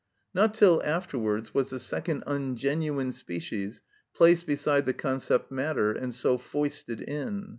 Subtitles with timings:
[0.33, 3.83] Not till afterwards was the second ungenuine species
[4.15, 7.49] placed beside the concept matter, and so foisted in.